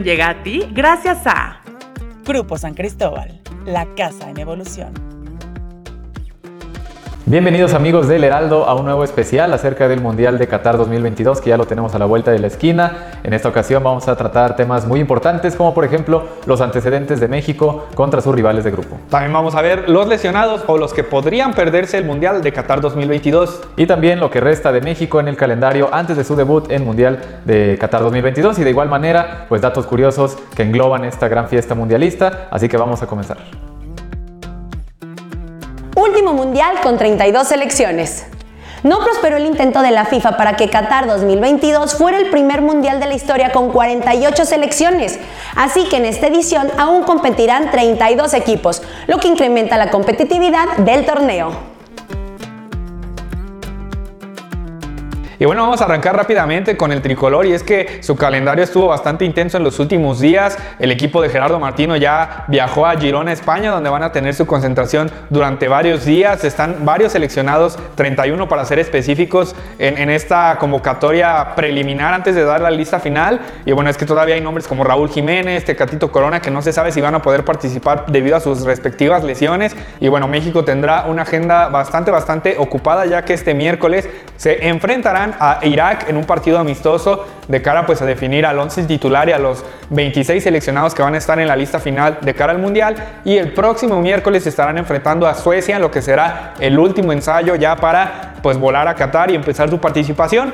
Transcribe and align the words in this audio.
Llega 0.00 0.30
a 0.30 0.42
ti 0.42 0.66
gracias 0.72 1.26
a 1.26 1.60
Grupo 2.24 2.56
San 2.56 2.72
Cristóbal, 2.72 3.38
la 3.66 3.86
casa 3.94 4.30
en 4.30 4.38
evolución. 4.38 4.94
Bienvenidos 7.24 7.72
amigos 7.72 8.08
del 8.08 8.24
Heraldo 8.24 8.64
a 8.64 8.74
un 8.74 8.84
nuevo 8.84 9.04
especial 9.04 9.54
acerca 9.54 9.86
del 9.86 10.00
Mundial 10.00 10.38
de 10.38 10.48
Qatar 10.48 10.76
2022 10.76 11.40
que 11.40 11.50
ya 11.50 11.56
lo 11.56 11.66
tenemos 11.66 11.94
a 11.94 12.00
la 12.00 12.04
vuelta 12.04 12.32
de 12.32 12.40
la 12.40 12.48
esquina. 12.48 13.12
En 13.22 13.32
esta 13.32 13.48
ocasión 13.48 13.84
vamos 13.84 14.08
a 14.08 14.16
tratar 14.16 14.56
temas 14.56 14.88
muy 14.88 14.98
importantes 14.98 15.54
como 15.54 15.72
por 15.72 15.84
ejemplo 15.84 16.24
los 16.46 16.60
antecedentes 16.60 17.20
de 17.20 17.28
México 17.28 17.86
contra 17.94 18.20
sus 18.20 18.34
rivales 18.34 18.64
de 18.64 18.72
grupo. 18.72 18.98
También 19.08 19.32
vamos 19.32 19.54
a 19.54 19.62
ver 19.62 19.88
los 19.88 20.08
lesionados 20.08 20.64
o 20.66 20.76
los 20.76 20.92
que 20.92 21.04
podrían 21.04 21.54
perderse 21.54 21.96
el 21.96 22.06
Mundial 22.06 22.42
de 22.42 22.52
Qatar 22.52 22.80
2022. 22.80 23.60
Y 23.76 23.86
también 23.86 24.18
lo 24.18 24.28
que 24.28 24.40
resta 24.40 24.72
de 24.72 24.80
México 24.80 25.20
en 25.20 25.28
el 25.28 25.36
calendario 25.36 25.90
antes 25.92 26.16
de 26.16 26.24
su 26.24 26.34
debut 26.34 26.72
en 26.72 26.84
Mundial 26.84 27.20
de 27.44 27.78
Qatar 27.80 28.02
2022 28.02 28.58
y 28.58 28.64
de 28.64 28.70
igual 28.70 28.88
manera 28.88 29.46
pues 29.48 29.62
datos 29.62 29.86
curiosos 29.86 30.36
que 30.56 30.64
engloban 30.64 31.04
esta 31.04 31.28
gran 31.28 31.46
fiesta 31.46 31.76
mundialista. 31.76 32.48
Así 32.50 32.68
que 32.68 32.76
vamos 32.76 33.00
a 33.00 33.06
comenzar 33.06 33.36
último 36.22 36.44
mundial 36.44 36.76
con 36.84 36.98
32 36.98 37.48
selecciones. 37.48 38.26
No 38.84 39.00
prosperó 39.00 39.38
el 39.38 39.46
intento 39.46 39.82
de 39.82 39.90
la 39.90 40.04
FIFA 40.04 40.36
para 40.36 40.54
que 40.54 40.70
Qatar 40.70 41.08
2022 41.08 41.96
fuera 41.96 42.16
el 42.18 42.30
primer 42.30 42.62
mundial 42.62 43.00
de 43.00 43.06
la 43.06 43.14
historia 43.14 43.50
con 43.50 43.72
48 43.72 44.44
selecciones, 44.44 45.18
así 45.56 45.88
que 45.88 45.96
en 45.96 46.04
esta 46.04 46.28
edición 46.28 46.68
aún 46.78 47.02
competirán 47.02 47.72
32 47.72 48.34
equipos, 48.34 48.82
lo 49.08 49.18
que 49.18 49.26
incrementa 49.26 49.76
la 49.76 49.90
competitividad 49.90 50.76
del 50.76 51.04
torneo. 51.04 51.71
Y 55.42 55.44
bueno, 55.44 55.62
vamos 55.62 55.80
a 55.80 55.86
arrancar 55.86 56.14
rápidamente 56.14 56.76
con 56.76 56.92
el 56.92 57.02
tricolor 57.02 57.46
y 57.46 57.52
es 57.52 57.64
que 57.64 58.00
su 58.00 58.14
calendario 58.14 58.62
estuvo 58.62 58.86
bastante 58.86 59.24
intenso 59.24 59.56
en 59.56 59.64
los 59.64 59.80
últimos 59.80 60.20
días. 60.20 60.56
El 60.78 60.92
equipo 60.92 61.20
de 61.20 61.30
Gerardo 61.30 61.58
Martino 61.58 61.96
ya 61.96 62.44
viajó 62.46 62.86
a 62.86 62.96
Girona, 62.96 63.32
España, 63.32 63.72
donde 63.72 63.90
van 63.90 64.04
a 64.04 64.12
tener 64.12 64.34
su 64.34 64.46
concentración 64.46 65.10
durante 65.30 65.66
varios 65.66 66.04
días. 66.04 66.44
Están 66.44 66.84
varios 66.84 67.10
seleccionados, 67.10 67.76
31 67.96 68.48
para 68.48 68.64
ser 68.64 68.78
específicos, 68.78 69.56
en, 69.80 70.10
esta 70.10 70.58
convocatoria 70.60 71.56
preliminar 71.56 72.14
antes 72.14 72.36
de 72.36 72.44
dar 72.44 72.60
la 72.60 72.70
lista 72.70 73.00
final. 73.00 73.40
Y 73.66 73.72
bueno, 73.72 73.90
es 73.90 73.96
que 73.96 74.06
todavía 74.06 74.36
hay 74.36 74.40
nombres 74.40 74.68
como 74.68 74.84
Raúl 74.84 75.08
Jiménez, 75.08 75.64
Tecatito 75.64 76.12
Corona, 76.12 76.38
que 76.38 76.52
no 76.52 76.62
se 76.62 76.72
sabe 76.72 76.92
si 76.92 77.00
van 77.00 77.16
a 77.16 77.22
poder 77.22 77.44
participar 77.44 78.06
debido 78.06 78.36
a 78.36 78.40
sus 78.40 78.62
respectivas 78.62 79.24
lesiones. 79.24 79.74
Y 79.98 80.06
bueno, 80.06 80.28
México 80.28 80.64
tendrá 80.64 81.06
una 81.06 81.22
agenda 81.22 81.68
bastante, 81.68 82.12
bastante 82.12 82.54
ocupada, 82.58 83.06
ya 83.06 83.24
que 83.24 83.34
este 83.34 83.54
miércoles 83.54 84.08
se 84.36 84.68
enfrentarán 84.68 85.31
a 85.38 85.60
Irak 85.62 86.08
en 86.08 86.16
un 86.16 86.24
partido 86.24 86.58
amistoso 86.58 87.26
de 87.48 87.62
cara 87.62 87.86
pues 87.86 88.00
a 88.02 88.06
definir 88.06 88.46
al 88.46 88.58
11 88.58 88.84
titular 88.84 89.28
y 89.28 89.32
a 89.32 89.38
los 89.38 89.64
26 89.90 90.42
seleccionados 90.42 90.94
que 90.94 91.02
van 91.02 91.14
a 91.14 91.18
estar 91.18 91.38
en 91.38 91.48
la 91.48 91.56
lista 91.56 91.78
final 91.80 92.18
de 92.20 92.34
cara 92.34 92.52
al 92.52 92.58
Mundial 92.58 92.96
y 93.24 93.36
el 93.36 93.52
próximo 93.52 94.00
miércoles 94.00 94.46
estarán 94.46 94.78
enfrentando 94.78 95.26
a 95.26 95.34
Suecia 95.34 95.76
en 95.76 95.82
lo 95.82 95.90
que 95.90 96.02
será 96.02 96.54
el 96.60 96.78
último 96.78 97.12
ensayo 97.12 97.54
ya 97.56 97.76
para 97.76 98.34
pues 98.42 98.58
volar 98.58 98.88
a 98.88 98.94
Qatar 98.94 99.30
y 99.30 99.34
empezar 99.34 99.70
su 99.70 99.78
participación. 99.78 100.52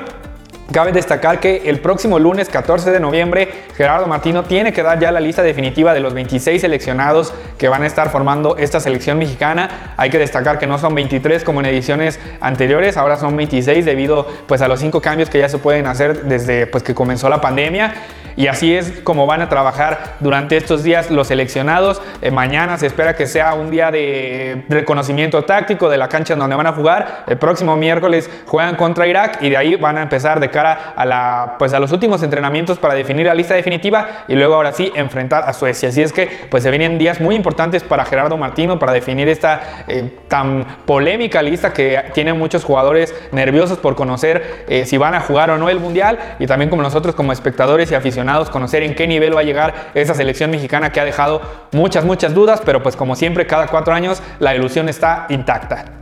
Cabe 0.71 0.91
destacar 0.91 1.39
que 1.39 1.63
el 1.65 1.79
próximo 1.79 2.19
lunes 2.19 2.47
14 2.47 2.91
de 2.91 2.99
noviembre 2.99 3.49
Gerardo 3.75 4.05
Martino 4.05 4.43
tiene 4.43 4.71
que 4.71 4.83
dar 4.83 4.99
ya 4.99 5.11
la 5.11 5.19
lista 5.19 5.41
definitiva 5.41 5.95
de 5.95 5.99
los 5.99 6.13
26 6.13 6.61
seleccionados 6.61 7.33
que 7.57 7.67
van 7.69 7.81
a 7.81 7.87
estar 7.87 8.11
formando 8.11 8.55
esta 8.55 8.79
selección 8.79 9.17
mexicana. 9.17 9.95
Hay 9.97 10.11
que 10.11 10.19
destacar 10.19 10.59
que 10.59 10.67
no 10.67 10.77
son 10.77 10.93
23 10.93 11.43
como 11.43 11.61
en 11.61 11.65
ediciones 11.65 12.19
anteriores, 12.39 12.97
ahora 12.97 13.17
son 13.17 13.35
26 13.35 13.83
debido 13.83 14.27
pues 14.45 14.61
a 14.61 14.67
los 14.67 14.79
cinco 14.79 15.01
cambios 15.01 15.31
que 15.31 15.39
ya 15.39 15.49
se 15.49 15.57
pueden 15.57 15.87
hacer 15.87 16.25
desde 16.25 16.67
pues 16.67 16.83
que 16.83 16.93
comenzó 16.93 17.29
la 17.29 17.41
pandemia. 17.41 17.95
Y 18.35 18.47
así 18.47 18.75
es 18.75 19.01
como 19.03 19.25
van 19.25 19.41
a 19.41 19.49
trabajar 19.49 20.15
durante 20.19 20.57
estos 20.57 20.83
días 20.83 21.11
los 21.11 21.27
seleccionados. 21.27 22.01
Eh, 22.21 22.31
mañana 22.31 22.77
se 22.77 22.87
espera 22.87 23.15
que 23.15 23.27
sea 23.27 23.53
un 23.53 23.69
día 23.69 23.91
de 23.91 24.65
reconocimiento 24.69 25.43
táctico 25.43 25.89
de 25.89 25.97
la 25.97 26.07
cancha 26.07 26.35
donde 26.35 26.55
van 26.55 26.67
a 26.67 26.73
jugar. 26.73 27.23
El 27.27 27.37
próximo 27.37 27.75
miércoles 27.75 28.29
juegan 28.45 28.75
contra 28.75 29.07
Irak 29.07 29.39
y 29.41 29.49
de 29.49 29.57
ahí 29.57 29.75
van 29.75 29.97
a 29.97 30.01
empezar 30.01 30.39
de 30.39 30.49
cara 30.49 30.93
a, 30.95 31.05
la, 31.05 31.55
pues 31.59 31.73
a 31.73 31.79
los 31.79 31.91
últimos 31.91 32.23
entrenamientos 32.23 32.79
para 32.79 32.93
definir 32.93 33.25
la 33.25 33.33
lista 33.33 33.53
definitiva 33.55 34.25
y 34.27 34.35
luego 34.35 34.55
ahora 34.55 34.71
sí 34.71 34.91
enfrentar 34.95 35.43
a 35.45 35.53
Suecia. 35.53 35.89
Así 35.89 36.01
es 36.01 36.13
que 36.13 36.27
pues 36.49 36.63
se 36.63 36.69
vienen 36.69 36.97
días 36.97 37.19
muy 37.19 37.35
importantes 37.35 37.83
para 37.83 38.05
Gerardo 38.05 38.37
Martino 38.37 38.79
para 38.79 38.93
definir 38.93 39.27
esta 39.27 39.83
eh, 39.87 40.09
tan 40.27 40.65
polémica 40.85 41.41
lista 41.41 41.73
que 41.73 42.03
tienen 42.13 42.37
muchos 42.37 42.63
jugadores 42.63 43.13
nerviosos 43.31 43.77
por 43.77 43.95
conocer 43.95 44.65
eh, 44.67 44.85
si 44.85 44.97
van 44.97 45.13
a 45.13 45.21
jugar 45.21 45.49
o 45.51 45.57
no 45.57 45.69
el 45.69 45.79
Mundial 45.79 46.19
y 46.39 46.47
también 46.47 46.69
como 46.69 46.81
nosotros 46.81 47.15
como 47.15 47.31
espectadores 47.31 47.91
y 47.91 47.95
aficionados 47.95 48.28
conocer 48.49 48.83
en 48.83 48.95
qué 48.95 49.07
nivel 49.07 49.35
va 49.35 49.41
a 49.41 49.43
llegar 49.43 49.91
esa 49.93 50.13
selección 50.13 50.51
mexicana 50.51 50.91
que 50.91 50.99
ha 50.99 51.05
dejado 51.05 51.41
muchas, 51.71 52.05
muchas 52.05 52.33
dudas, 52.33 52.61
pero 52.65 52.83
pues 52.83 52.95
como 52.95 53.15
siempre, 53.15 53.47
cada 53.47 53.67
cuatro 53.67 53.93
años 53.93 54.21
la 54.39 54.55
ilusión 54.55 54.87
está 54.89 55.25
intacta. 55.29 55.98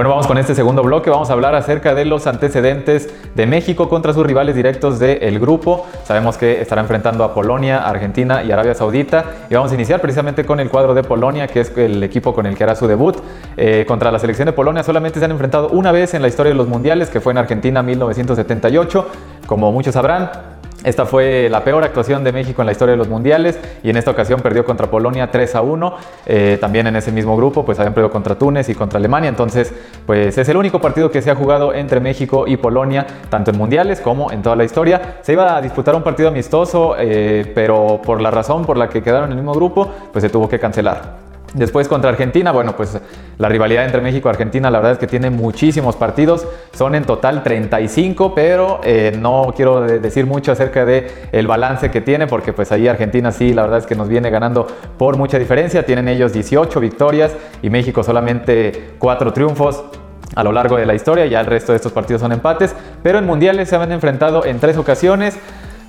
Bueno, 0.00 0.08
vamos 0.08 0.26
con 0.26 0.38
este 0.38 0.54
segundo 0.54 0.82
bloque. 0.82 1.10
Vamos 1.10 1.28
a 1.28 1.34
hablar 1.34 1.54
acerca 1.54 1.94
de 1.94 2.06
los 2.06 2.26
antecedentes 2.26 3.12
de 3.34 3.44
México 3.44 3.90
contra 3.90 4.14
sus 4.14 4.24
rivales 4.24 4.54
directos 4.56 4.98
del 4.98 5.38
grupo. 5.38 5.86
Sabemos 6.04 6.38
que 6.38 6.62
estará 6.62 6.80
enfrentando 6.80 7.22
a 7.22 7.34
Polonia, 7.34 7.86
Argentina 7.86 8.42
y 8.42 8.50
Arabia 8.50 8.74
Saudita. 8.74 9.26
Y 9.50 9.54
vamos 9.56 9.72
a 9.72 9.74
iniciar 9.74 10.00
precisamente 10.00 10.46
con 10.46 10.58
el 10.58 10.70
cuadro 10.70 10.94
de 10.94 11.02
Polonia, 11.02 11.48
que 11.48 11.60
es 11.60 11.76
el 11.76 12.02
equipo 12.02 12.32
con 12.32 12.46
el 12.46 12.56
que 12.56 12.64
hará 12.64 12.76
su 12.76 12.86
debut. 12.86 13.18
Eh, 13.58 13.84
contra 13.86 14.10
la 14.10 14.18
selección 14.18 14.46
de 14.46 14.52
Polonia 14.54 14.82
solamente 14.82 15.18
se 15.18 15.26
han 15.26 15.32
enfrentado 15.32 15.68
una 15.68 15.92
vez 15.92 16.14
en 16.14 16.22
la 16.22 16.28
historia 16.28 16.48
de 16.48 16.56
los 16.56 16.66
mundiales, 16.66 17.10
que 17.10 17.20
fue 17.20 17.34
en 17.34 17.36
Argentina 17.36 17.82
1978. 17.82 19.06
Como 19.46 19.70
muchos 19.70 19.92
sabrán, 19.92 20.30
esta 20.84 21.04
fue 21.04 21.48
la 21.50 21.62
peor 21.62 21.84
actuación 21.84 22.24
de 22.24 22.32
México 22.32 22.62
en 22.62 22.66
la 22.66 22.72
historia 22.72 22.92
de 22.92 22.96
los 22.96 23.08
mundiales 23.08 23.58
y 23.82 23.90
en 23.90 23.96
esta 23.96 24.10
ocasión 24.10 24.40
perdió 24.40 24.64
contra 24.64 24.90
Polonia 24.90 25.30
3 25.30 25.54
a 25.54 25.60
1. 25.60 25.94
Eh, 26.26 26.58
también 26.60 26.86
en 26.86 26.96
ese 26.96 27.12
mismo 27.12 27.36
grupo 27.36 27.64
pues 27.64 27.78
habían 27.78 27.92
perdido 27.92 28.10
contra 28.10 28.36
Túnez 28.36 28.68
y 28.68 28.74
contra 28.74 28.98
Alemania. 28.98 29.28
Entonces 29.28 29.74
pues 30.06 30.38
es 30.38 30.48
el 30.48 30.56
único 30.56 30.80
partido 30.80 31.10
que 31.10 31.20
se 31.20 31.30
ha 31.30 31.34
jugado 31.34 31.74
entre 31.74 32.00
México 32.00 32.46
y 32.46 32.56
Polonia, 32.56 33.06
tanto 33.28 33.50
en 33.50 33.58
mundiales 33.58 34.00
como 34.00 34.32
en 34.32 34.42
toda 34.42 34.56
la 34.56 34.64
historia. 34.64 35.18
Se 35.20 35.32
iba 35.32 35.56
a 35.56 35.60
disputar 35.60 35.94
un 35.94 36.02
partido 36.02 36.30
amistoso, 36.30 36.94
eh, 36.98 37.50
pero 37.54 38.00
por 38.02 38.20
la 38.20 38.30
razón 38.30 38.64
por 38.64 38.76
la 38.76 38.88
que 38.88 39.02
quedaron 39.02 39.26
en 39.26 39.32
el 39.32 39.36
mismo 39.36 39.52
grupo 39.52 39.86
pues 40.12 40.22
se 40.22 40.30
tuvo 40.30 40.48
que 40.48 40.58
cancelar. 40.58 41.29
Después 41.54 41.88
contra 41.88 42.10
Argentina, 42.10 42.52
bueno, 42.52 42.76
pues 42.76 42.96
la 43.38 43.48
rivalidad 43.48 43.84
entre 43.84 44.00
México 44.00 44.28
y 44.28 44.30
Argentina, 44.30 44.70
la 44.70 44.78
verdad 44.78 44.92
es 44.92 44.98
que 44.98 45.08
tiene 45.08 45.30
muchísimos 45.30 45.96
partidos, 45.96 46.46
son 46.72 46.94
en 46.94 47.04
total 47.04 47.42
35, 47.42 48.34
pero 48.36 48.80
eh, 48.84 49.16
no 49.18 49.52
quiero 49.56 49.80
decir 49.80 50.26
mucho 50.26 50.52
acerca 50.52 50.84
de 50.84 51.10
el 51.32 51.48
balance 51.48 51.90
que 51.90 52.00
tiene, 52.00 52.28
porque 52.28 52.52
pues 52.52 52.70
ahí 52.70 52.86
Argentina 52.86 53.32
sí, 53.32 53.52
la 53.52 53.62
verdad 53.62 53.78
es 53.80 53.86
que 53.86 53.96
nos 53.96 54.08
viene 54.08 54.30
ganando 54.30 54.66
por 54.96 55.16
mucha 55.16 55.40
diferencia, 55.40 55.84
tienen 55.84 56.06
ellos 56.06 56.32
18 56.32 56.78
victorias 56.78 57.32
y 57.62 57.70
México 57.70 58.04
solamente 58.04 58.92
4 59.00 59.32
triunfos 59.32 59.82
a 60.36 60.44
lo 60.44 60.52
largo 60.52 60.76
de 60.76 60.86
la 60.86 60.94
historia, 60.94 61.26
ya 61.26 61.40
el 61.40 61.46
resto 61.46 61.72
de 61.72 61.76
estos 61.76 61.92
partidos 61.92 62.22
son 62.22 62.30
empates, 62.32 62.74
pero 63.02 63.18
en 63.18 63.26
mundiales 63.26 63.68
se 63.68 63.76
han 63.76 63.90
enfrentado 63.90 64.44
en 64.44 64.60
tres 64.60 64.76
ocasiones. 64.76 65.36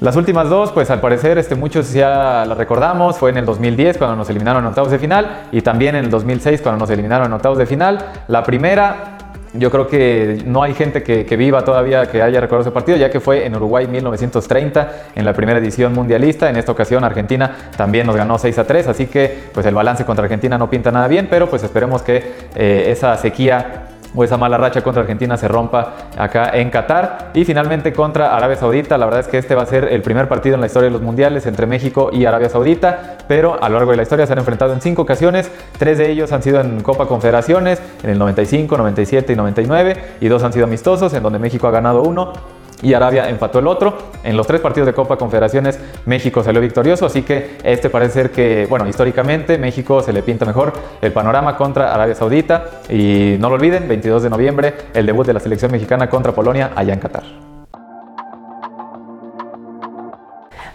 Las 0.01 0.15
últimas 0.15 0.49
dos, 0.49 0.71
pues 0.71 0.89
al 0.89 0.99
parecer 0.99 1.37
este, 1.37 1.53
muchos 1.53 1.93
ya 1.93 2.43
las 2.47 2.57
recordamos, 2.57 3.19
fue 3.19 3.29
en 3.29 3.37
el 3.37 3.45
2010 3.45 3.99
cuando 3.99 4.15
nos 4.15 4.27
eliminaron 4.31 4.63
en 4.63 4.69
octavos 4.69 4.89
de 4.89 4.97
final 4.97 5.43
y 5.51 5.61
también 5.61 5.95
en 5.95 6.05
el 6.05 6.09
2006 6.09 6.59
cuando 6.63 6.79
nos 6.79 6.89
eliminaron 6.89 7.27
en 7.27 7.33
octavos 7.33 7.59
de 7.59 7.67
final. 7.67 8.03
La 8.27 8.41
primera, 8.41 9.19
yo 9.53 9.69
creo 9.69 9.87
que 9.87 10.41
no 10.43 10.63
hay 10.63 10.73
gente 10.73 11.03
que, 11.03 11.37
viva 11.37 11.63
todavía 11.63 12.07
que 12.07 12.19
haya 12.19 12.41
recordado 12.41 12.61
ese 12.67 12.71
partido, 12.71 12.97
ya 12.97 13.11
que 13.11 13.19
fue 13.19 13.45
en 13.45 13.55
Uruguay 13.55 13.85
1930, 13.85 14.91
en 15.13 15.23
la 15.23 15.33
primera 15.33 15.59
edición 15.59 15.93
mundialista. 15.93 16.49
En 16.49 16.57
esta 16.57 16.71
ocasión 16.71 17.03
Argentina 17.03 17.55
también 17.77 18.07
nos 18.07 18.15
ganó 18.15 18.39
6 18.39 18.57
a 18.57 18.63
3, 18.65 18.87
así 18.87 19.05
que 19.05 19.49
pues 19.53 19.67
el 19.67 19.75
balance 19.75 20.03
contra 20.03 20.23
Argentina 20.23 20.57
no 20.57 20.67
pinta 20.67 20.89
nada 20.89 21.07
bien, 21.07 21.27
pero 21.29 21.47
pues 21.47 21.61
esperemos 21.61 22.01
que 22.01 22.15
eh, 22.55 22.85
esa 22.87 23.15
sequía 23.17 23.90
o 24.15 24.23
esa 24.23 24.37
mala 24.37 24.57
racha 24.57 24.81
contra 24.81 25.01
Argentina 25.01 25.37
se 25.37 25.47
rompa 25.47 25.93
acá 26.17 26.51
en 26.53 26.69
Qatar. 26.69 27.31
Y 27.33 27.45
finalmente 27.45 27.93
contra 27.93 28.35
Arabia 28.35 28.57
Saudita. 28.57 28.97
La 28.97 29.05
verdad 29.05 29.21
es 29.21 29.27
que 29.27 29.37
este 29.37 29.55
va 29.55 29.63
a 29.63 29.65
ser 29.65 29.85
el 29.85 30.01
primer 30.01 30.27
partido 30.27 30.55
en 30.55 30.61
la 30.61 30.67
historia 30.67 30.87
de 30.87 30.93
los 30.93 31.01
mundiales 31.01 31.45
entre 31.45 31.65
México 31.65 32.09
y 32.11 32.25
Arabia 32.25 32.49
Saudita. 32.49 33.17
Pero 33.27 33.61
a 33.61 33.69
lo 33.69 33.75
largo 33.75 33.91
de 33.91 33.97
la 33.97 34.03
historia 34.03 34.25
se 34.25 34.33
han 34.33 34.39
enfrentado 34.39 34.73
en 34.73 34.81
cinco 34.81 35.01
ocasiones. 35.03 35.51
Tres 35.77 35.97
de 35.97 36.09
ellos 36.11 36.31
han 36.31 36.43
sido 36.43 36.59
en 36.61 36.81
Copa 36.81 37.07
Confederaciones, 37.07 37.81
en 38.03 38.09
el 38.09 38.19
95, 38.19 38.77
97 38.77 39.33
y 39.33 39.35
99. 39.35 39.97
Y 40.21 40.27
dos 40.27 40.43
han 40.43 40.53
sido 40.53 40.65
amistosos, 40.65 41.13
en 41.13 41.23
donde 41.23 41.39
México 41.39 41.67
ha 41.67 41.71
ganado 41.71 42.03
uno 42.03 42.33
y 42.81 42.93
Arabia 42.93 43.29
empató 43.29 43.59
el 43.59 43.67
otro. 43.67 43.97
En 44.23 44.37
los 44.37 44.47
tres 44.47 44.61
partidos 44.61 44.87
de 44.87 44.93
Copa 44.93 45.17
Confederaciones 45.17 45.79
México 46.05 46.43
salió 46.43 46.61
victorioso, 46.61 47.05
así 47.05 47.23
que 47.23 47.57
este 47.63 47.89
parece 47.89 48.13
ser 48.13 48.31
que, 48.31 48.65
bueno, 48.69 48.87
históricamente 48.87 49.57
México 49.57 50.01
se 50.01 50.13
le 50.13 50.23
pinta 50.23 50.45
mejor 50.45 50.73
el 51.01 51.11
panorama 51.11 51.57
contra 51.57 51.93
Arabia 51.93 52.15
Saudita 52.15 52.65
y 52.89 53.35
no 53.39 53.49
lo 53.49 53.55
olviden, 53.55 53.87
22 53.87 54.23
de 54.23 54.29
noviembre 54.29 54.73
el 54.93 55.05
debut 55.05 55.25
de 55.25 55.33
la 55.33 55.39
selección 55.39 55.71
mexicana 55.71 56.09
contra 56.09 56.31
Polonia 56.31 56.71
allá 56.75 56.93
en 56.93 56.99
Qatar. 56.99 57.23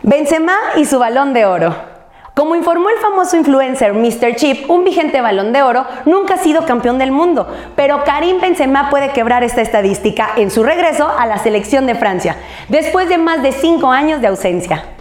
Benzema 0.03 0.55
y 0.76 0.85
su 0.85 0.99
balón 0.99 1.35
de 1.35 1.47
oro. 1.47 1.95
Como 2.36 2.54
informó 2.54 2.90
el 2.90 2.98
famoso 2.98 3.38
influencer 3.38 3.94
Mr. 3.94 4.36
Chip, 4.36 4.68
un 4.70 4.84
vigente 4.84 5.22
balón 5.22 5.54
de 5.54 5.62
oro 5.62 5.86
nunca 6.04 6.34
ha 6.34 6.36
sido 6.36 6.66
campeón 6.66 6.98
del 6.98 7.10
mundo, 7.10 7.48
pero 7.76 8.04
Karim 8.04 8.42
Benzema 8.42 8.90
puede 8.90 9.08
quebrar 9.14 9.42
esta 9.42 9.62
estadística 9.62 10.28
en 10.36 10.50
su 10.50 10.62
regreso 10.62 11.08
a 11.08 11.24
la 11.24 11.38
selección 11.38 11.86
de 11.86 11.94
Francia, 11.94 12.36
después 12.68 13.08
de 13.08 13.16
más 13.16 13.42
de 13.42 13.52
cinco 13.52 13.90
años 13.90 14.20
de 14.20 14.26
ausencia. 14.26 14.95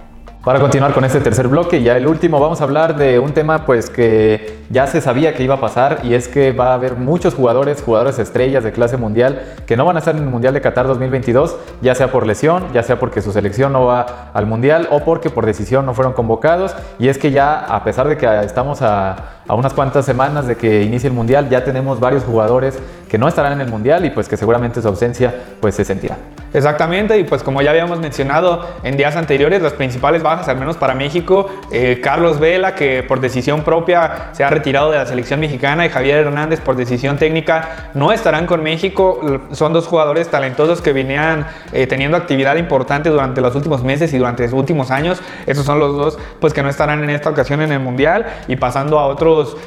Para 0.45 0.59
continuar 0.59 0.94
con 0.94 1.03
este 1.03 1.21
tercer 1.21 1.47
bloque, 1.47 1.81
ya 1.81 1.97
el 1.97 2.06
último, 2.06 2.39
vamos 2.39 2.62
a 2.62 2.65
hablar 2.65 2.95
de 2.97 3.18
un 3.18 3.33
tema 3.33 3.65
pues 3.65 3.89
que 3.89 4.59
ya 4.69 4.86
se 4.86 5.01
sabía 5.01 5.33
que 5.33 5.42
iba 5.42 5.56
a 5.56 5.59
pasar 5.59 6.01
y 6.03 6.13
es 6.13 6.27
que 6.27 6.51
va 6.51 6.68
a 6.68 6.74
haber 6.75 6.97
muchos 6.97 7.33
jugadores, 7.33 7.81
jugadores 7.81 8.19
estrellas 8.19 8.63
de 8.63 8.71
clase 8.71 8.95
mundial 8.95 9.42
que 9.65 9.75
no 9.75 9.86
van 9.86 9.95
a 9.95 10.00
estar 10.00 10.15
en 10.15 10.21
el 10.21 10.30
Mundial 10.30 10.53
de 10.53 10.62
Qatar 10.62 10.86
2022, 10.86 11.57
ya 11.81 11.95
sea 11.95 12.12
por 12.12 12.27
lesión, 12.27 12.63
ya 12.75 12.83
sea 12.83 13.00
porque 13.00 13.24
su 13.24 13.31
selección 13.31 13.74
no 13.74 13.86
va 13.86 14.30
al 14.36 14.45
Mundial 14.45 14.88
o 14.92 15.00
porque 15.00 15.31
por 15.31 15.47
decisión 15.47 15.83
no 15.88 15.95
fueron 15.95 16.13
convocados. 16.13 16.75
Y 17.00 17.07
es 17.07 17.18
que 17.18 17.31
ya 17.31 17.57
a 17.57 17.83
pesar 17.83 18.07
de 18.07 18.15
que 18.15 18.27
estamos 18.42 18.83
a, 18.83 19.15
a 19.47 19.56
unas 19.56 19.74
cuantas 19.74 20.06
semanas 20.06 20.47
de 20.47 20.56
que 20.56 20.83
inicie 20.83 21.07
el 21.07 21.13
Mundial, 21.13 21.50
ya 21.50 21.63
tenemos 21.63 22.00
varios 22.00 22.24
jugadores 22.24 22.80
que 23.09 23.18
no 23.18 23.27
estarán 23.27 23.53
en 23.53 23.62
el 23.62 23.69
Mundial 23.69 24.06
y 24.06 24.09
pues 24.09 24.27
que 24.27 24.38
seguramente 24.38 24.81
su 24.81 24.88
ausencia 24.88 25.33
pues 25.59 25.75
se 25.75 25.86
sentirá. 25.86 26.18
Exactamente, 26.53 27.19
y 27.19 27.25
pues 27.25 27.44
como 27.44 27.62
ya 27.62 27.71
habíamos 27.71 28.00
mencionado 28.00 28.65
en 28.83 28.95
días 28.95 29.18
anteriores, 29.18 29.62
las 29.62 29.74
principales 29.74 30.24
bajas, 30.24 30.47
al 30.47 30.57
menos 30.57 30.77
para 30.77 30.95
México, 30.95 31.50
eh, 31.69 32.00
Carlos 32.01 32.39
Vela, 32.39 32.75
que 32.75 33.03
por 33.03 33.19
decisión 33.19 33.63
propia 33.63 34.30
se 34.31 34.44
ha 34.45 34.50
retirado 34.50 34.89
de 34.89 34.97
la 34.97 35.06
selección 35.06 35.42
mexicana, 35.42 35.86
y 35.86 35.89
Javier 35.89 36.19
Hernández, 36.19 36.62
por 36.62 36.77
decisión 36.77 37.18
técnica, 37.18 37.92
no 37.94 38.13
estarán 38.13 38.45
con 38.45 38.63
México. 38.63 39.19
Son 39.51 39.74
dos 39.74 39.88
jugadores 39.88 40.30
talentosos 40.30 40.81
que 40.81 40.94
venían 40.94 41.45
eh, 41.74 41.88
teniendo 41.88 42.15
actividad 42.15 42.56
importante 42.56 43.09
durante 43.09 43.42
los 43.42 43.53
últimos 43.56 43.83
meses 43.83 44.13
y 44.13 44.18
durante 44.18 44.44
los 44.44 44.53
últimos 44.53 44.92
años. 44.92 45.21
Esos 45.45 45.65
son 45.65 45.80
los 45.80 45.97
dos, 45.97 46.18
pues 46.39 46.53
que 46.53 46.63
no 46.63 46.69
estarán 46.69 47.03
en 47.03 47.09
esta 47.09 47.30
ocasión 47.30 47.62
en 47.62 47.71
el 47.74 47.80
Mundial. 47.80 48.25
Y 48.47 48.56
pasando 48.56 49.00
a 49.00 49.07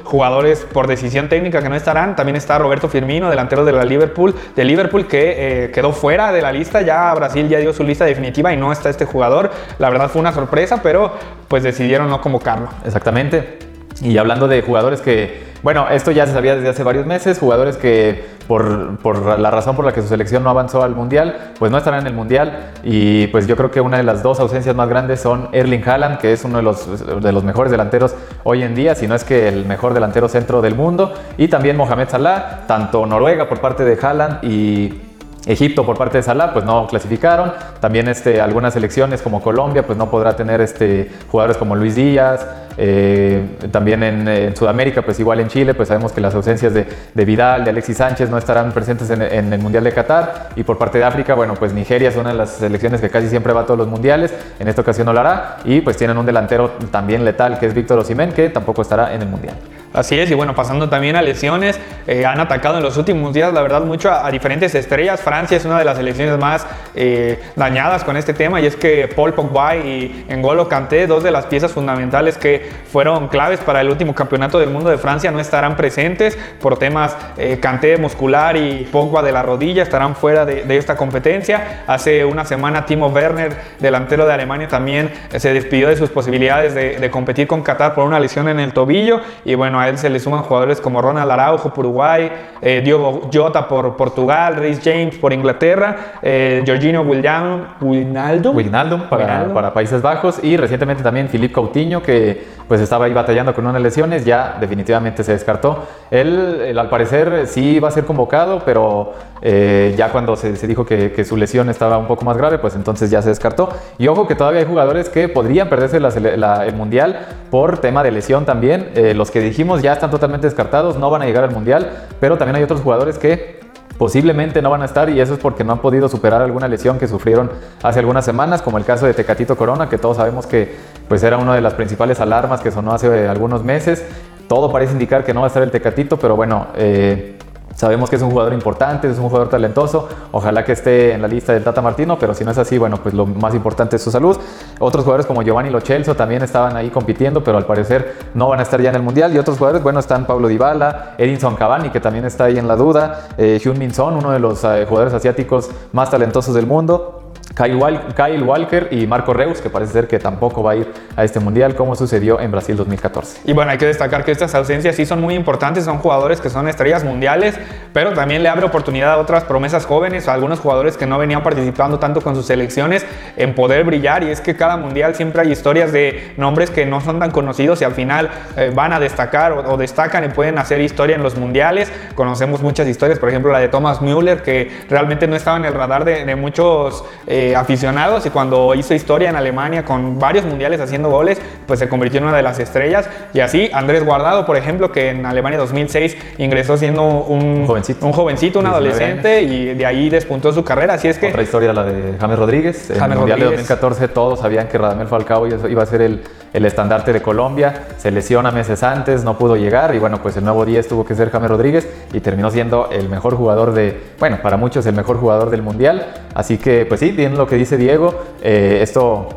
jugadores 0.04 0.66
por 0.72 0.86
decisión 0.86 1.28
técnica 1.28 1.62
que 1.62 1.68
no 1.68 1.74
estarán, 1.74 2.16
también 2.16 2.36
está 2.36 2.58
Roberto 2.58 2.88
Firmino, 2.88 3.30
delantero 3.30 3.64
de 3.64 3.72
la 3.72 3.84
Liverpool, 3.84 4.34
de 4.56 4.64
Liverpool 4.64 5.06
que 5.06 5.64
eh, 5.64 5.70
quedó 5.70 5.92
fuera 5.92 6.32
de 6.32 6.42
la 6.42 6.52
lista 6.52 6.82
ya 6.82 7.14
Brasil 7.14 7.48
ya 7.48 7.58
dio 7.58 7.72
su 7.72 7.84
lista 7.84 8.04
definitiva 8.04 8.52
y 8.52 8.56
no 8.56 8.72
está 8.72 8.90
este 8.90 9.04
jugador. 9.04 9.50
La 9.78 9.90
verdad 9.90 10.08
fue 10.10 10.20
una 10.20 10.32
sorpresa, 10.32 10.80
pero 10.82 11.12
pues 11.48 11.62
decidieron 11.62 12.08
no 12.08 12.20
convocarlo. 12.20 12.68
Exactamente. 12.84 13.58
Y 14.00 14.16
hablando 14.18 14.46
de 14.48 14.62
jugadores 14.62 15.00
que, 15.00 15.47
bueno, 15.62 15.88
esto 15.88 16.10
ya 16.10 16.26
se 16.26 16.32
sabía 16.32 16.54
desde 16.54 16.68
hace 16.68 16.82
varios 16.82 17.06
meses, 17.06 17.38
jugadores 17.38 17.76
que 17.76 18.38
por, 18.46 19.38
la 19.38 19.50
razón 19.50 19.76
por 19.76 19.84
la 19.84 19.92
que 19.92 20.00
su 20.00 20.08
selección 20.08 20.42
no 20.42 20.50
avanzó 20.50 20.82
al 20.82 20.94
Mundial, 20.94 21.52
pues 21.58 21.70
no 21.70 21.78
estarán 21.78 22.00
en 22.00 22.06
el 22.06 22.14
Mundial. 22.14 22.72
Y 22.82 23.26
pues 23.28 23.46
yo 23.46 23.56
creo 23.56 23.70
que 23.70 23.80
una 23.80 23.96
de 23.98 24.02
las 24.02 24.22
dos 24.22 24.40
ausencias 24.40 24.74
más 24.74 24.88
grandes 24.88 25.20
son 25.20 25.48
Erling 25.52 25.86
Haaland, 25.86 26.18
que 26.18 26.32
es 26.32 26.44
uno 26.44 26.58
de 26.58 26.62
los, 26.62 27.22
de 27.22 27.32
los 27.32 27.44
mejores 27.44 27.70
delanteros 27.70 28.14
hoy 28.44 28.62
en 28.62 28.74
día, 28.74 28.94
si 28.94 29.06
no 29.06 29.14
es 29.14 29.24
que 29.24 29.48
el 29.48 29.66
mejor 29.66 29.94
delantero 29.94 30.28
centro 30.28 30.62
del 30.62 30.74
mundo, 30.74 31.12
y 31.36 31.48
también 31.48 31.76
Mohamed 31.76 32.08
Salah, 32.08 32.66
tanto 32.66 33.04
Noruega 33.04 33.48
por 33.48 33.60
parte 33.60 33.84
de 33.84 33.98
Haaland 34.00 34.44
y 34.44 35.07
Egipto 35.46 35.86
por 35.86 35.96
parte 35.96 36.18
de 36.18 36.22
Salah 36.22 36.52
pues 36.52 36.64
no 36.64 36.86
clasificaron. 36.86 37.52
También 37.80 38.08
este, 38.08 38.40
algunas 38.40 38.74
selecciones 38.74 39.22
como 39.22 39.42
Colombia 39.42 39.86
pues 39.86 39.96
no 39.96 40.10
podrá 40.10 40.36
tener 40.36 40.60
este, 40.60 41.10
jugadores 41.30 41.56
como 41.56 41.76
Luis 41.76 41.94
Díaz. 41.94 42.46
Eh, 42.80 43.58
también 43.72 44.02
en, 44.04 44.54
Sudamérica 44.54 45.02
pues 45.02 45.18
igual 45.18 45.40
en 45.40 45.48
Chile 45.48 45.74
pues 45.74 45.88
sabemos 45.88 46.12
que 46.12 46.20
las 46.20 46.34
ausencias 46.34 46.72
de, 46.72 47.24
Vidal, 47.24 47.64
de 47.64 47.70
Alexis 47.70 47.96
Sánchez 47.96 48.30
no 48.30 48.38
estarán 48.38 48.70
presentes 48.70 49.10
en, 49.10 49.52
el 49.52 49.58
Mundial 49.60 49.84
de 49.84 49.92
Qatar. 49.92 50.50
Y 50.56 50.64
por 50.64 50.78
parte 50.78 50.98
de 50.98 51.04
África 51.04 51.34
bueno 51.34 51.54
pues 51.54 51.72
Nigeria 51.72 52.08
es 52.08 52.16
una 52.16 52.30
de 52.30 52.36
las 52.36 52.50
selecciones 52.50 53.00
que 53.00 53.10
casi 53.10 53.28
siempre 53.28 53.52
va 53.52 53.62
a 53.62 53.66
todos 53.66 53.78
los 53.78 53.88
mundiales. 53.88 54.34
En 54.58 54.68
esta 54.68 54.82
ocasión 54.82 55.06
no 55.06 55.12
lo 55.12 55.20
hará. 55.20 55.58
Y 55.64 55.80
pues 55.80 55.96
tienen 55.96 56.18
un 56.18 56.26
delantero 56.26 56.72
también 56.90 57.24
letal 57.24 57.58
que 57.58 57.66
es 57.66 57.74
Víctor 57.74 57.98
Osimén 57.98 58.32
que 58.32 58.50
tampoco 58.50 58.82
estará 58.82 59.14
en 59.14 59.22
el 59.22 59.28
Mundial. 59.28 59.56
Así 59.98 60.16
es, 60.16 60.30
y 60.30 60.34
bueno, 60.34 60.54
pasando 60.54 60.88
también 60.88 61.16
a 61.16 61.22
lesiones, 61.22 61.80
eh, 62.06 62.24
han 62.24 62.38
atacado 62.38 62.76
en 62.76 62.84
los 62.84 62.96
últimos 62.96 63.34
días, 63.34 63.52
la 63.52 63.62
verdad, 63.62 63.80
mucho 63.80 64.12
a, 64.12 64.30
diferentes 64.30 64.72
estrellas. 64.76 65.20
Francia 65.20 65.56
es 65.56 65.64
una 65.64 65.76
de 65.76 65.84
las 65.84 65.96
selecciones 65.96 66.38
más 66.38 66.64
eh, 66.94 67.40
dañadas 67.56 68.04
con 68.04 68.16
este 68.16 68.32
tema, 68.32 68.60
y 68.60 68.66
es 68.66 68.76
que 68.76 69.08
Paul 69.08 69.34
Pogba 69.34 69.74
y 69.74 70.24
N'Golo 70.28 70.68
Kanté, 70.68 71.08
dos 71.08 71.24
de 71.24 71.32
las 71.32 71.46
piezas 71.46 71.72
fundamentales 71.72 72.38
que 72.38 72.70
fueron 72.92 73.26
claves 73.26 73.58
para 73.58 73.80
el 73.80 73.88
último 73.88 74.14
campeonato 74.14 74.60
del 74.60 74.70
mundo 74.70 74.88
de 74.88 74.98
Francia, 74.98 75.32
no 75.32 75.40
estarán 75.40 75.76
presentes 75.76 76.38
por 76.60 76.78
temas 76.78 77.16
eh, 77.36 77.58
Kanté 77.60 77.96
muscular 77.96 78.56
y 78.56 78.88
Pogba 78.92 79.20
de 79.20 79.32
la 79.32 79.42
rodilla, 79.42 79.82
estarán 79.82 80.14
fuera 80.14 80.46
de, 80.46 80.76
esta 80.78 80.96
competencia. 80.96 81.82
Hace 81.88 82.24
una 82.24 82.44
semana 82.44 82.86
Timo 82.86 83.08
Werner, 83.08 83.56
delantero 83.80 84.26
de 84.26 84.32
Alemania, 84.32 84.68
también 84.68 85.10
se 85.36 85.52
despidió 85.52 85.88
de 85.88 85.96
sus 85.96 86.10
posibilidades 86.10 86.72
de, 86.72 87.00
de 87.00 87.10
competir 87.10 87.48
con 87.48 87.64
Qatar 87.64 87.96
por 87.96 88.04
una 88.04 88.20
lesión 88.20 88.48
en 88.48 88.60
el 88.60 88.72
tobillo, 88.72 89.22
y 89.44 89.56
bueno, 89.56 89.87
a 89.88 89.90
él 89.90 89.98
se 89.98 90.10
le 90.10 90.20
suman 90.20 90.42
jugadores 90.42 90.80
como 90.80 91.02
Ronald 91.02 91.30
Araujo 91.30 91.72
por 91.72 91.86
Uruguay, 91.86 92.30
eh, 92.60 92.80
Diogo 92.84 93.28
Jota 93.32 93.66
por 93.66 93.96
Portugal, 93.96 94.56
Rhys 94.56 94.80
James 94.82 95.16
por 95.16 95.32
Inglaterra, 95.32 96.18
eh, 96.22 96.62
Jorginho 96.66 97.02
Wijnaldum, 97.02 99.08
para, 99.08 99.52
para, 99.52 99.72
Países 99.72 100.02
Bajos 100.02 100.42
y 100.42 100.56
recientemente 100.56 101.02
también 101.02 101.28
Philippe 101.28 101.54
Coutinho 101.54 102.02
que 102.02 102.58
pues 102.68 102.80
estaba 102.80 103.06
ahí 103.06 103.14
batallando 103.14 103.54
con 103.54 103.66
unas 103.66 103.80
lesiones, 103.80 104.24
ya 104.24 104.56
definitivamente 104.60 105.24
se 105.24 105.32
descartó. 105.32 105.84
Él, 106.10 106.76
al 106.78 106.90
parecer 106.90 107.46
sí 107.46 107.76
iba 107.76 107.88
a 107.88 107.90
ser 107.90 108.04
convocado, 108.04 108.62
pero 108.64 109.14
eh, 109.40 109.94
ya 109.96 110.10
cuando 110.10 110.36
se, 110.36 110.52
dijo 110.66 110.84
que, 110.84 111.24
su 111.24 111.38
lesión 111.38 111.70
estaba 111.70 111.96
un 111.96 112.06
poco 112.06 112.26
más 112.26 112.36
grave, 112.36 112.58
pues 112.58 112.74
entonces 112.74 113.10
ya 113.10 113.22
se 113.22 113.30
descartó. 113.30 113.70
Y 113.96 114.08
ojo 114.08 114.26
que 114.26 114.34
todavía 114.34 114.60
hay 114.60 114.66
jugadores 114.66 115.08
que 115.08 115.28
podrían 115.28 115.70
perderse 115.70 115.96
el 115.96 116.74
Mundial 116.74 117.26
por 117.50 117.78
tema 117.78 118.02
de 118.02 118.10
lesión 118.10 118.44
también. 118.44 118.90
los 119.14 119.30
que 119.30 119.40
dijimos 119.40 119.67
ya 119.76 119.92
están 119.92 120.10
totalmente 120.10 120.46
descartados, 120.46 120.96
no 120.96 121.10
van 121.10 121.22
a 121.22 121.26
llegar 121.26 121.44
al 121.44 121.50
Mundial, 121.50 121.90
pero 122.20 122.38
también 122.38 122.56
hay 122.56 122.62
otros 122.62 122.80
jugadores 122.80 123.18
que 123.18 123.60
posiblemente 123.98 124.62
no 124.62 124.70
van 124.70 124.82
a 124.82 124.84
estar 124.84 125.10
y 125.10 125.20
eso 125.20 125.34
es 125.34 125.40
porque 125.40 125.64
no 125.64 125.72
han 125.72 125.80
podido 125.80 126.08
superar 126.08 126.40
alguna 126.40 126.68
lesión 126.68 126.98
que 126.98 127.08
sufrieron 127.08 127.50
hace 127.82 127.98
algunas 127.98 128.24
semanas, 128.24 128.62
como 128.62 128.78
el 128.78 128.84
caso 128.84 129.06
de 129.06 129.14
Tecatito 129.14 129.56
Corona, 129.56 129.88
que 129.88 129.98
todos 129.98 130.16
sabemos 130.16 130.46
que 130.46 130.76
pues 131.08 131.22
era 131.22 131.36
una 131.36 131.54
de 131.54 131.60
las 131.60 131.74
principales 131.74 132.20
alarmas 132.20 132.60
que 132.60 132.70
sonó 132.70 132.92
hace 132.92 133.28
algunos 133.28 133.64
meses. 133.64 134.04
Todo 134.48 134.72
parece 134.72 134.92
indicar 134.92 135.24
que 135.24 135.34
no 135.34 135.40
va 135.40 135.46
a 135.46 135.48
estar 135.48 135.62
el 135.62 135.70
Tecatito, 135.70 136.16
pero 136.18 136.36
bueno, 136.36 136.68
eh, 136.76 137.37
Sabemos 137.74 138.10
que 138.10 138.16
es 138.16 138.22
un 138.22 138.30
jugador 138.30 138.52
importante, 138.52 139.08
es 139.08 139.18
un 139.18 139.28
jugador 139.28 139.48
talentoso. 139.48 140.08
Ojalá 140.32 140.64
que 140.64 140.72
esté 140.72 141.12
en 141.12 141.22
la 141.22 141.28
lista 141.28 141.52
del 141.52 141.62
Tata 141.62 141.80
Martino, 141.80 142.18
pero 142.18 142.34
si 142.34 142.44
no 142.44 142.50
es 142.50 142.58
así, 142.58 142.76
bueno, 142.76 142.96
pues 143.02 143.14
lo 143.14 143.24
más 143.24 143.54
importante 143.54 143.96
es 143.96 144.02
su 144.02 144.10
salud. 144.10 144.36
Otros 144.80 145.04
jugadores 145.04 145.26
como 145.26 145.42
Giovanni 145.42 145.70
Lochelso 145.70 146.14
también 146.16 146.42
estaban 146.42 146.76
ahí 146.76 146.90
compitiendo, 146.90 147.44
pero 147.44 147.56
al 147.56 147.66
parecer 147.66 148.16
no 148.34 148.48
van 148.48 148.60
a 148.60 148.62
estar 148.62 148.80
ya 148.80 148.90
en 148.90 148.96
el 148.96 149.02
Mundial. 149.02 149.34
Y 149.34 149.38
otros 149.38 149.58
jugadores, 149.58 149.82
bueno, 149.82 150.00
están 150.00 150.26
Pablo 150.26 150.48
Dybala, 150.48 151.14
Edinson 151.18 151.54
Cavani, 151.54 151.90
que 151.90 152.00
también 152.00 152.24
está 152.24 152.44
ahí 152.44 152.58
en 152.58 152.66
la 152.66 152.76
duda, 152.76 153.28
eh, 153.38 153.60
Hyun 153.62 153.78
Min 153.78 153.94
Son, 153.94 154.16
uno 154.16 154.32
de 154.32 154.40
los 154.40 154.64
eh, 154.64 154.84
jugadores 154.88 155.14
asiáticos 155.14 155.70
más 155.92 156.10
talentosos 156.10 156.54
del 156.54 156.66
mundo. 156.66 157.17
Kyle, 157.54 158.42
Walker 158.42 158.88
y 158.92 159.06
Marco 159.06 159.32
Reus, 159.32 159.60
que 159.60 159.68
parece 159.68 159.92
ser 159.92 160.06
que 160.06 160.18
tampoco 160.18 160.62
va 160.62 160.72
a 160.72 160.76
ir 160.76 160.92
a 161.16 161.24
este 161.24 161.40
mundial, 161.40 161.74
como 161.74 161.96
sucedió 161.96 162.40
en 162.40 162.52
Brasil 162.52 162.76
2014. 162.76 163.40
Y 163.44 163.52
bueno, 163.52 163.72
hay 163.72 163.78
que 163.78 163.86
destacar 163.86 164.24
que 164.24 164.30
estas 164.30 164.54
ausencias 164.54 164.94
sí 164.94 165.04
son 165.06 165.20
muy 165.20 165.34
importantes, 165.34 165.84
son 165.84 165.98
jugadores 165.98 166.40
que 166.40 166.50
son 166.50 166.68
estrellas 166.68 167.02
mundiales, 167.02 167.58
pero 167.92 168.12
también 168.12 168.42
le 168.42 168.48
abre 168.48 168.66
oportunidad 168.66 169.12
a 169.12 169.18
otras 169.18 169.44
promesas 169.44 169.86
jóvenes, 169.86 170.28
a 170.28 170.34
algunos 170.34 170.60
jugadores 170.60 170.96
que 170.96 171.06
no 171.06 171.18
venían 171.18 171.42
participando 171.42 171.98
tanto 171.98 172.20
con 172.20 172.36
sus 172.36 172.46
selecciones 172.46 173.04
en 173.36 173.54
poder 173.54 173.84
brillar. 173.84 174.22
Y 174.22 174.30
es 174.30 174.40
que 174.40 174.54
cada 174.54 174.76
mundial 174.76 175.14
siempre 175.14 175.42
hay 175.42 175.50
historias 175.50 175.92
de 175.92 176.34
nombres 176.36 176.70
que 176.70 176.86
no 176.86 177.00
son 177.00 177.18
tan 177.18 177.30
conocidos 177.32 177.80
y 177.80 177.84
al 177.84 177.92
final 177.92 178.30
eh, 178.56 178.70
van 178.74 178.92
a 178.92 179.00
destacar 179.00 179.52
o, 179.52 179.76
destacan 179.76 180.24
y 180.24 180.28
pueden 180.28 180.58
hacer 180.58 180.80
historia 180.80 181.16
en 181.16 181.22
los 181.22 181.36
mundiales. 181.36 181.90
Conocemos 182.14 182.62
muchas 182.62 182.86
historias, 182.86 183.18
por 183.18 183.28
ejemplo 183.28 183.50
la 183.50 183.58
de 183.58 183.68
Thomas 183.68 184.00
Müller, 184.00 184.42
que 184.42 184.70
realmente 184.88 185.26
no 185.26 185.34
estaba 185.34 185.56
en 185.56 185.64
el 185.64 185.74
radar 185.74 186.04
de, 186.04 186.36
muchos. 186.36 187.04
Eh, 187.26 187.37
aficionados 187.56 188.24
y 188.26 188.30
cuando 188.30 188.74
hizo 188.74 188.94
historia 188.94 189.28
en 189.30 189.36
Alemania 189.36 189.84
con 189.84 190.18
varios 190.18 190.44
mundiales 190.44 190.80
haciendo 190.80 191.10
goles, 191.10 191.40
pues 191.66 191.78
se 191.78 191.88
convirtió 191.88 192.18
en 192.18 192.24
una 192.24 192.36
de 192.36 192.42
las 192.42 192.58
estrellas. 192.58 193.08
Y 193.32 193.40
así 193.40 193.70
Andrés 193.72 194.04
Guardado, 194.04 194.46
por 194.46 194.56
ejemplo, 194.56 194.92
que 194.92 195.10
en 195.10 195.26
Alemania 195.26 195.58
2006 195.58 196.16
ingresó 196.38 196.76
siendo 196.76 197.02
un 197.04 197.66
jovencito, 197.66 198.06
un, 198.06 198.12
jovencito, 198.12 198.58
un 198.58 198.66
adolescente 198.66 199.42
y 199.42 199.74
de 199.74 199.86
ahí 199.86 200.08
despuntó 200.10 200.52
su 200.52 200.64
carrera. 200.64 200.94
Así 200.94 201.08
es 201.08 201.18
que... 201.18 201.28
Otra 201.28 201.42
historia, 201.42 201.72
la 201.72 201.84
de 201.84 202.14
James 202.18 202.38
Rodríguez. 202.38 202.90
En 202.90 203.12
el 203.12 203.18
Mundial 203.18 203.38
de 203.40 203.44
2014 203.46 204.08
todos 204.08 204.40
sabían 204.40 204.68
que 204.68 204.78
Radamel 204.78 205.08
Falcao 205.08 205.46
iba 205.46 205.82
a 205.82 205.86
ser 205.86 206.02
el, 206.02 206.22
el 206.52 206.64
estandarte 206.64 207.12
de 207.12 207.22
Colombia. 207.22 207.86
Se 207.98 208.10
lesiona 208.10 208.50
meses 208.50 208.82
antes, 208.82 209.24
no 209.24 209.38
pudo 209.38 209.56
llegar 209.56 209.94
y 209.94 209.98
bueno, 209.98 210.22
pues 210.22 210.36
el 210.36 210.44
nuevo 210.44 210.64
10 210.64 210.88
tuvo 210.88 211.04
que 211.04 211.14
ser 211.14 211.30
James 211.30 211.50
Rodríguez 211.50 211.88
y 212.12 212.20
terminó 212.20 212.50
siendo 212.50 212.88
el 212.90 213.08
mejor 213.08 213.36
jugador 213.36 213.72
de, 213.72 214.00
bueno, 214.18 214.38
para 214.42 214.56
muchos 214.56 214.86
el 214.86 214.94
mejor 214.94 215.18
jugador 215.18 215.50
del 215.50 215.62
Mundial. 215.62 216.06
Así 216.34 216.58
que 216.58 216.86
pues 216.86 217.00
sí, 217.00 217.10
lo 217.36 217.46
que 217.46 217.56
dice 217.56 217.76
Diego, 217.76 218.14
eh, 218.42 218.78
esto 218.82 219.28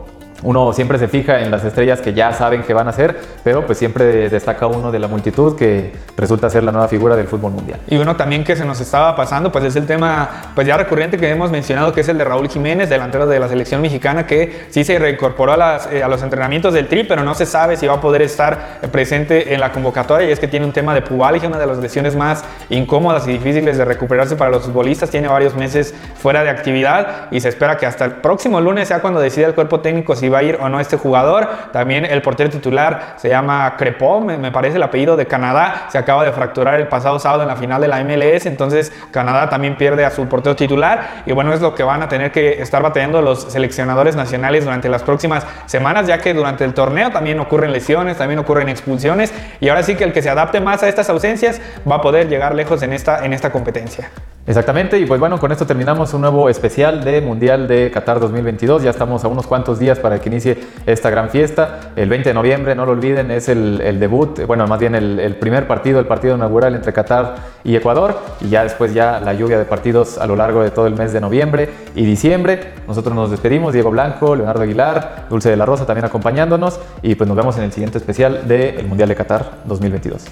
uno 0.43 0.73
siempre 0.73 0.97
se 0.97 1.07
fija 1.07 1.41
en 1.41 1.51
las 1.51 1.63
estrellas 1.63 2.01
que 2.01 2.13
ya 2.13 2.33
saben 2.33 2.63
que 2.63 2.73
van 2.73 2.87
a 2.87 2.93
ser, 2.93 3.19
pero 3.43 3.65
pues 3.65 3.77
siempre 3.77 4.29
destaca 4.29 4.67
uno 4.67 4.91
de 4.91 4.99
la 4.99 5.07
multitud 5.07 5.57
que 5.57 5.93
resulta 6.17 6.49
ser 6.49 6.63
la 6.63 6.71
nueva 6.71 6.87
figura 6.87 7.15
del 7.15 7.27
fútbol 7.27 7.51
mundial. 7.51 7.79
Y 7.87 7.97
uno 7.97 8.15
también 8.15 8.43
que 8.43 8.55
se 8.55 8.65
nos 8.65 8.79
estaba 8.81 9.15
pasando, 9.15 9.51
pues 9.51 9.65
es 9.65 9.75
el 9.75 9.85
tema 9.85 10.51
pues 10.55 10.67
ya 10.67 10.77
recurrente 10.77 11.17
que 11.17 11.29
hemos 11.29 11.51
mencionado, 11.51 11.93
que 11.93 12.01
es 12.01 12.09
el 12.09 12.17
de 12.17 12.23
Raúl 12.23 12.49
Jiménez, 12.49 12.89
delantero 12.89 13.27
de 13.27 13.39
la 13.39 13.47
selección 13.47 13.81
mexicana, 13.81 14.25
que 14.25 14.67
sí 14.69 14.83
se 14.83 14.97
reincorporó 14.97 15.53
a, 15.53 15.79
eh, 15.91 16.03
a 16.03 16.07
los 16.07 16.21
entrenamientos 16.23 16.73
del 16.73 16.87
Tri, 16.87 17.03
pero 17.03 17.23
no 17.23 17.35
se 17.35 17.45
sabe 17.45 17.77
si 17.77 17.87
va 17.87 17.95
a 17.95 18.01
poder 18.01 18.21
estar 18.21 18.79
presente 18.91 19.53
en 19.53 19.59
la 19.59 19.71
convocatoria, 19.71 20.29
y 20.29 20.31
es 20.31 20.39
que 20.39 20.47
tiene 20.47 20.65
un 20.65 20.73
tema 20.73 20.93
de 20.93 21.01
pubalgia, 21.01 21.47
una 21.47 21.59
de 21.59 21.67
las 21.67 21.77
lesiones 21.77 22.15
más 22.15 22.43
incómodas 22.69 23.27
y 23.27 23.33
difíciles 23.33 23.77
de 23.77 23.85
recuperarse 23.85 24.35
para 24.35 24.51
los 24.51 24.63
futbolistas, 24.63 25.09
tiene 25.09 25.27
varios 25.27 25.55
meses 25.55 25.93
fuera 26.15 26.43
de 26.43 26.49
actividad 26.49 27.27
y 27.31 27.39
se 27.39 27.49
espera 27.49 27.77
que 27.77 27.85
hasta 27.85 28.05
el 28.05 28.11
próximo 28.13 28.59
lunes 28.61 28.87
sea 28.87 29.01
cuando 29.01 29.19
decida 29.19 29.47
el 29.47 29.55
cuerpo 29.55 29.79
técnico 29.81 30.15
si 30.15 30.29
va 30.31 30.39
a 30.39 30.43
ir 30.43 30.57
o 30.61 30.69
no 30.69 30.79
este 30.79 30.97
jugador. 30.97 31.47
También 31.71 32.05
el 32.05 32.21
portero 32.21 32.49
titular 32.49 33.15
se 33.17 33.29
llama 33.29 33.75
Crepó, 33.77 34.21
me, 34.21 34.51
parece 34.51 34.77
el 34.77 34.83
apellido 34.83 35.17
de 35.17 35.27
Canadá, 35.27 35.87
se 35.89 35.97
acaba 35.97 36.23
de 36.23 36.31
fracturar 36.31 36.79
el 36.79 36.87
pasado 36.87 37.19
sábado 37.19 37.43
en 37.43 37.47
la 37.47 37.55
final 37.55 37.81
de 37.81 37.87
la 37.87 38.03
MLS, 38.03 38.45
entonces 38.45 38.91
Canadá 39.11 39.49
también 39.49 39.75
pierde 39.75 40.05
a 40.05 40.11
su 40.11 40.27
portero 40.27 40.55
titular 40.55 41.23
y 41.25 41.33
bueno, 41.33 41.53
es 41.53 41.61
lo 41.61 41.75
que 41.75 41.83
van 41.83 42.01
a 42.01 42.09
tener 42.09 42.31
que 42.31 42.61
estar 42.61 42.81
batallando 42.81 43.21
los 43.21 43.51
seleccionadores 43.51 44.15
nacionales 44.15 44.63
durante 44.63 44.89
las 44.89 45.03
próximas 45.03 45.45
semanas, 45.65 46.07
ya 46.07 46.19
que 46.19 46.33
durante 46.33 46.63
el 46.63 46.73
torneo 46.73 47.11
también 47.11 47.39
ocurren 47.39 47.71
lesiones, 47.71 48.17
también 48.17 48.39
ocurren 48.39 48.69
expulsiones 48.69 49.33
y 49.59 49.69
ahora 49.69 49.83
sí 49.83 49.95
que 49.95 50.03
el 50.03 50.13
que 50.13 50.21
se 50.21 50.29
adapte 50.29 50.59
más 50.59 50.83
a 50.83 50.89
estas 50.89 51.09
ausencias 51.09 51.61
va 51.89 51.95
a 51.95 52.01
poder 52.01 52.27
llegar 52.29 52.55
lejos 52.55 52.81
en 52.83 52.93
esta, 52.93 53.25
en 53.25 53.33
esta 53.33 53.51
competencia. 53.51 54.09
Exactamente, 54.47 54.99
y 54.99 55.05
pues 55.05 55.19
bueno, 55.19 55.39
con 55.39 55.51
esto 55.51 55.67
terminamos 55.67 56.15
un 56.15 56.21
nuevo 56.21 56.49
especial 56.49 57.03
de 57.03 57.21
Mundial 57.21 57.67
de 57.67 57.91
Qatar 57.91 58.19
2022. 58.19 58.81
Ya 58.81 58.89
estamos 58.89 59.23
a 59.23 59.27
unos 59.27 59.45
cuantos 59.45 59.77
días 59.77 59.99
para 59.99 60.19
que 60.19 60.29
inicie 60.29 60.57
esta 60.87 61.11
gran 61.11 61.29
fiesta. 61.29 61.91
El 61.95 62.09
20 62.09 62.29
de 62.29 62.33
noviembre, 62.33 62.73
no 62.73 62.87
lo 62.87 62.93
olviden, 62.93 63.29
es 63.29 63.49
el, 63.49 63.99
debut, 63.99 64.43
bueno, 64.47 64.65
más 64.65 64.79
bien 64.79 64.95
el, 64.95 65.35
primer 65.35 65.67
partido, 65.67 65.99
el 65.99 66.07
partido 66.07 66.35
inaugural 66.35 66.73
entre 66.73 66.91
Qatar 66.91 67.35
y 67.63 67.75
Ecuador, 67.75 68.17
y 68.41 68.49
ya 68.49 68.63
después 68.63 68.95
ya 68.95 69.19
la 69.19 69.33
lluvia 69.33 69.59
de 69.59 69.65
partidos 69.65 70.17
a 70.17 70.25
lo 70.25 70.35
largo 70.35 70.63
de 70.63 70.71
todo 70.71 70.87
el 70.87 70.95
mes 70.95 71.13
de 71.13 71.21
noviembre 71.21 71.69
y 71.93 72.03
diciembre. 72.03 72.73
Nosotros 72.87 73.13
nos 73.13 73.29
despedimos, 73.29 73.73
Diego 73.73 73.91
Blanco, 73.91 74.35
Leonardo 74.35 74.63
Aguilar, 74.63 75.27
Dulce 75.29 75.51
de 75.51 75.55
la 75.55 75.67
Rosa 75.67 75.85
también 75.85 76.05
acompañándonos, 76.05 76.79
y 77.03 77.13
pues 77.13 77.27
nos 77.27 77.37
vemos 77.37 77.57
en 77.59 77.65
el 77.65 77.71
siguiente 77.71 77.99
especial 77.99 78.47
del 78.47 78.87
Mundial 78.87 79.07
de 79.07 79.15
Qatar 79.15 79.51
2022. 79.65 80.25